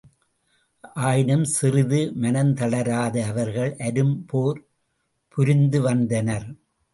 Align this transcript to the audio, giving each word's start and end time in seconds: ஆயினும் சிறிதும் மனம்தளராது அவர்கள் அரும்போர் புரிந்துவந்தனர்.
ஆயினும் 1.01 1.43
சிறிதும் 1.43 2.15
மனம்தளராது 2.21 3.21
அவர்கள் 3.27 3.71
அரும்போர் 3.79 4.59
புரிந்துவந்தனர். 5.37 6.49